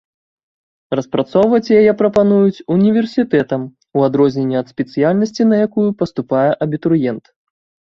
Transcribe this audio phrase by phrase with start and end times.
[0.99, 3.61] Распрацоўваць яе прапануюць універсітэтам,
[3.99, 7.25] у адрозненні ад спецыяльнасці на якую паступае абітурыент.